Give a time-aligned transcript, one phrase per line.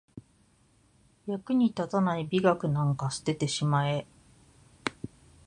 [1.27, 4.07] 役に立たない美学なんか捨ててしまえ